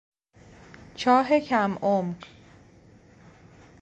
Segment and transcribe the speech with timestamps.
[0.95, 2.17] چاه کم عمق